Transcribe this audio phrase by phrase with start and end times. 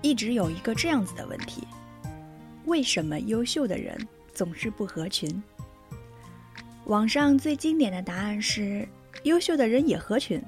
[0.00, 1.66] 一直有一个这样子的问题：
[2.66, 3.98] 为什么优秀的人
[4.32, 5.42] 总是不合群？
[6.86, 8.88] 网上最经典的答案是：
[9.24, 10.42] 优秀的人也合群，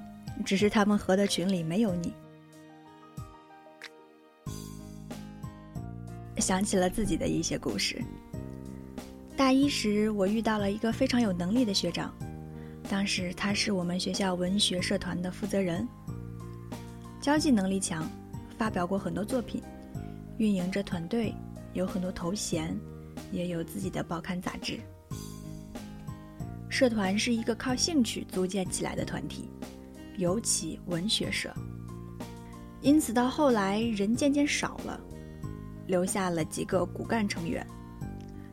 [0.45, 2.13] 只是他们合的群里没有你。
[6.39, 8.03] 想起了自己的一些故事。
[9.37, 12.14] 大一时，我遇到了一个非常有能力的学长，
[12.89, 15.87] 当时他是我们学校文学社团的负责人，
[17.21, 18.11] 交际能力强，
[18.61, 19.63] 发表过很多作品，
[20.37, 21.35] 运营着团队，
[21.73, 22.79] 有很多头衔，
[23.32, 24.79] 也有自己的报刊杂志。
[26.68, 29.49] 社团是一个靠兴趣组建起来的团体，
[30.18, 31.51] 尤其文学社，
[32.83, 35.01] 因此到后来人渐渐少了。
[35.87, 37.67] 留下了几个骨干成员，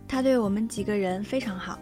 [0.07, 1.77] 他对我们几个人非常好，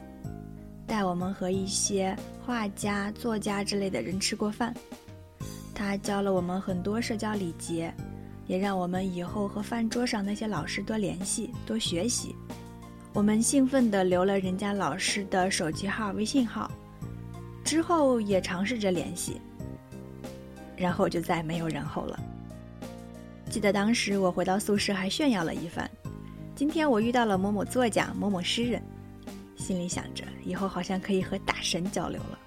[0.88, 4.74] 带我们和一些画家、作家之类的人吃过饭。
[5.76, 7.94] 他教了我们很多社交礼节，
[8.48, 12.35] 也让我们以后和饭桌上那些老师多联系、多学习。
[13.13, 16.70] 我们兴奋地留了人家老师的手机号、微信号，
[17.63, 19.40] 之后也尝试着联系，
[20.76, 22.20] 然后就再没有然后了。
[23.49, 25.90] 记得当时我回到宿舍还炫耀了一番，
[26.55, 28.82] 今天我遇到了某某作家、某某诗人，
[29.55, 32.40] 心里想着以后好像可以和大神交流了。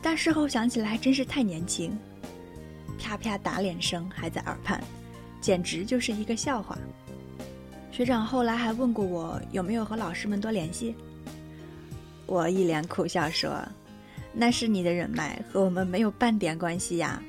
[0.00, 1.98] 但事后想起来真是太年轻，
[2.98, 4.82] 啪啪打脸声还在耳畔，
[5.40, 6.78] 简直就是一个笑话。
[7.92, 10.94] 学长后来还问过我有没有和老师们多联系，
[12.26, 13.66] 我一脸苦笑说
[14.34, 17.22] ：“那是你的人脉，和我们没有半点关系呀，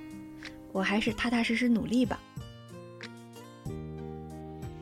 [0.71, 2.19] 我还是踏踏实实努力吧。”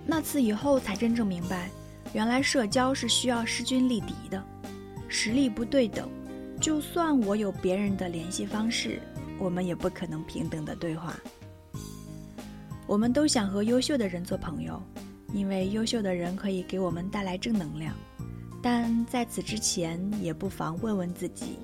[0.08, 1.70] 那次以后才真正明白，
[2.14, 4.44] 原来社交是需要势均力敌的，
[5.08, 6.10] 实力不对等，
[6.60, 9.00] 就算我有别人的联系方式，
[9.40, 11.14] 我们也不可能平等的对话。
[12.88, 14.82] 我们都想和优秀的人做朋友，
[15.34, 17.94] 因为优秀的人可以给我们带来正能量。
[18.62, 21.60] 但在此之前，也不妨问问自己：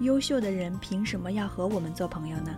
[0.00, 2.56] 优秀的人凭什么要和我们做朋友呢？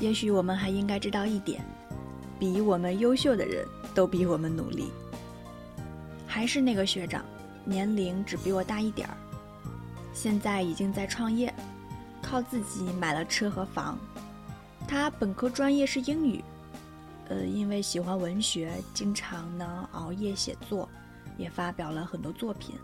[0.00, 1.62] 也许我们还应该知道一点，
[2.38, 3.66] 比我们优秀的人
[4.00, 4.90] 都比我们努力。
[6.26, 7.22] 还是那个学长，
[7.66, 9.14] 年龄只比我大一点儿，
[10.14, 11.52] 现在已经在创业，
[12.22, 13.98] 靠自己买了车和房。
[14.88, 16.42] 他本科专业是英语，
[17.28, 20.88] 呃，因为喜欢文学，经常呢熬夜写作，
[21.36, 22.76] 也发表了很多作品。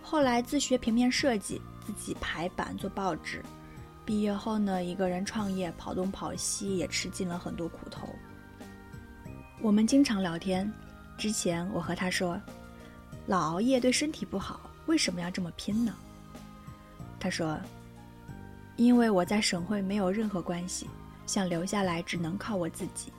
[0.00, 3.44] 后来自学平面设计，自己排版做报纸。
[4.06, 8.08] 毕业后呢，一个人创业，跑东跑西，也吃尽了很多苦头。
[9.60, 10.72] 我们经常聊天，
[11.16, 12.40] 之前我和他说，
[13.26, 15.92] 老熬夜对身体不好，为什么要这么拼呢？
[17.18, 17.58] 他说，
[18.76, 20.86] 因为我在省会没有任何关系，
[21.26, 23.12] 想留下来只能靠我自己，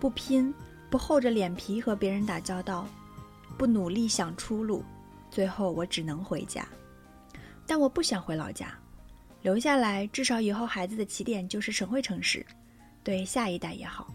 [0.00, 0.52] 不拼，
[0.88, 2.88] 不厚着脸皮和别人打交道，
[3.58, 4.82] 不努力想出路，
[5.30, 6.66] 最后我只能回家。
[7.66, 8.72] 但我不想回老家。
[9.42, 12.44] 留下来，至少以后孩子的起点就是省会城市，
[13.04, 14.08] 对下一代也好。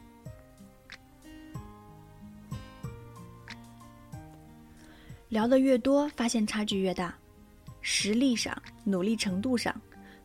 [5.32, 7.16] 聊得越多，发现差距越大，
[7.80, 8.54] 实力上、
[8.84, 9.74] 努力程度上，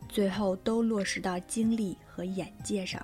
[0.09, 3.01] 最后都落实到精力和眼界上。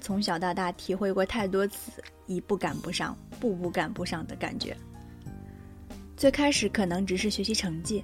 [0.00, 4.74] 从小到大，体会过太多次一步赶不上、步步赶不上的感觉。
[6.16, 8.02] 最开始可能只是学习成绩，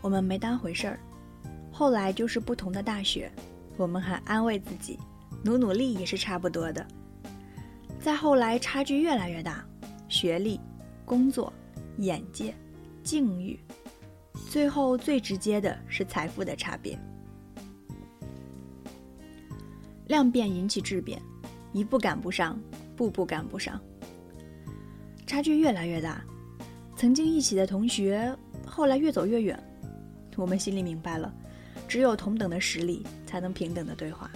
[0.00, 1.00] 我们没当回事儿。
[1.72, 3.28] 后来就是不同的大学，
[3.76, 4.96] 我们还安慰自己，
[5.42, 6.86] 努努力也是差不多的。
[7.98, 9.66] 再后来差距越来越大，
[10.08, 10.60] 学历、
[11.04, 11.52] 工作、
[11.98, 12.54] 眼界、
[13.02, 13.58] 境遇，
[14.50, 16.98] 最后最直接的是财富的差别。
[20.06, 21.20] 量变引起质变，
[21.72, 22.58] 一步赶不上，
[22.96, 23.80] 步步赶不上，
[25.26, 26.24] 差距越来越大。
[26.96, 28.34] 曾经一起的同学，
[28.66, 29.62] 后来越走越远，
[30.36, 31.32] 我们心里明白了。
[31.86, 34.30] 只有同等的实力，才能平等的对话。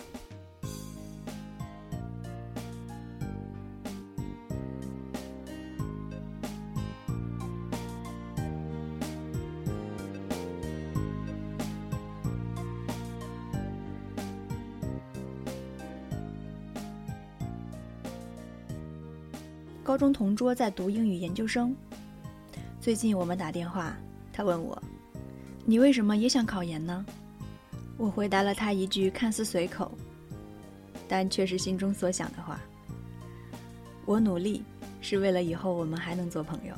[19.84, 21.74] 高中同桌在读英语研究生，
[22.80, 23.96] 最近我们打电话，
[24.32, 24.80] 他问我
[25.66, 27.04] ：“你为什么也想考研呢？”
[27.98, 29.90] 我回答了他一句看似随口，
[31.08, 32.60] 但却是心中所想的话。
[34.04, 34.62] 我努力
[35.00, 36.74] 是为了以后我们还能做朋友。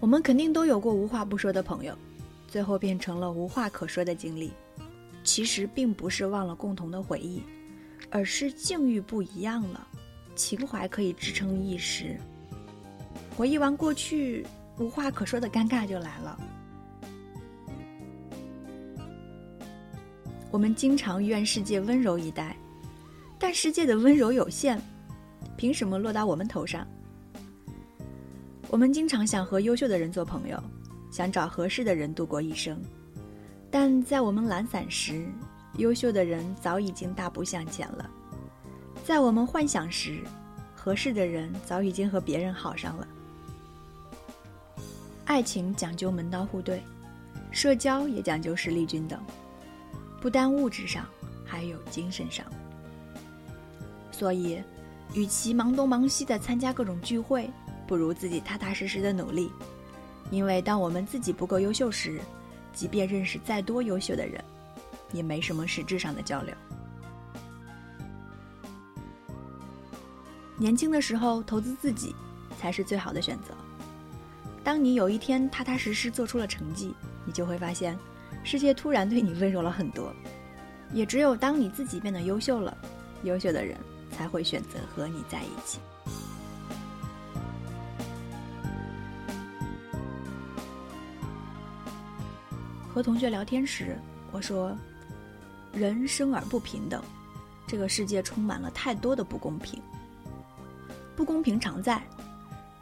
[0.00, 1.96] 我们肯定都有过无话不说的朋友，
[2.48, 4.52] 最后变成了无话可说的经历。
[5.22, 7.42] 其实并不是忘了共同的回忆，
[8.10, 9.86] 而是境遇不一样了。
[10.38, 12.16] 情怀可以支撑一时，
[13.36, 14.46] 回忆完过去，
[14.78, 16.40] 无话可说的尴尬就来了。
[20.52, 22.56] 我们经常愿世界温柔以待，
[23.36, 24.80] 但世界的温柔有限，
[25.56, 26.86] 凭什么落到我们头上？
[28.70, 30.62] 我们经常想和优秀的人做朋友，
[31.10, 32.80] 想找合适的人度过一生，
[33.70, 35.26] 但在我们懒散时，
[35.78, 38.08] 优秀的人早已经大步向前了；
[39.08, 40.20] 在我们幻想时，
[40.76, 43.08] 合适的人早已经和别人好上了。
[45.24, 46.82] 爱情讲究门当户对，
[47.50, 49.18] 社交也讲究实力均等，
[50.20, 51.06] 不单物质上，
[51.42, 52.44] 还有精神上。
[54.12, 54.62] 所以，
[55.14, 57.50] 与其忙东忙西的参加各种聚会，
[57.86, 59.50] 不如自己踏踏实实的努力，
[60.30, 62.20] 因为当我们自己不够优秀时，
[62.74, 64.44] 即便认识再多优秀的人，
[65.14, 66.54] 也没什么实质上的交流。
[70.58, 72.14] 年轻的时候投资自己，
[72.58, 73.54] 才是最好的选择。
[74.64, 76.92] 当你有一天踏踏实实做出了成绩，
[77.24, 77.96] 你就会发现，
[78.42, 80.12] 世界突然对你温柔了很多。
[80.92, 82.76] 也只有当你自己变得优秀了，
[83.22, 83.76] 优秀的人
[84.10, 85.78] 才会选择和你在一起。
[92.92, 93.96] 和同学聊天时，
[94.32, 94.76] 我说
[95.72, 97.00] ：“人生而不平等，
[97.66, 99.80] 这个世界充满了太多的不公平。
[101.18, 102.00] 不公平常在，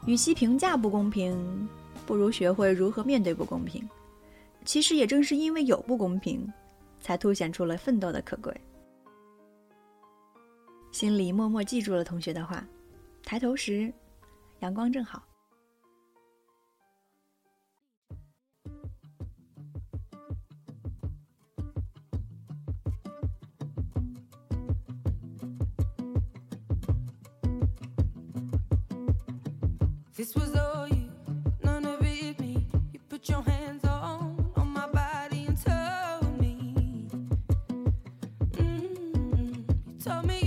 [0.05, 1.67] 与其评价不公平，
[2.05, 3.83] 不如学会如何面对不公平。
[4.63, 6.47] 其实也正是因为有不公平，
[7.01, 8.55] 才凸显出了奋斗的可贵。”
[10.93, 12.63] 心里默默记住了同学的话，
[13.23, 13.91] 抬头时，
[14.59, 15.23] 阳光正好。
[30.17, 31.11] This was all you,
[31.63, 32.65] none of it me.
[32.91, 37.07] You put your hands on on my body and told me.
[38.53, 39.61] Mm-hmm.
[39.85, 40.39] You told me